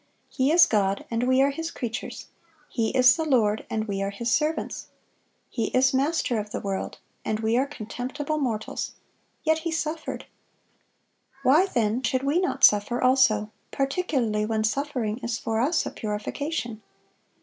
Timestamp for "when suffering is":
14.43-15.37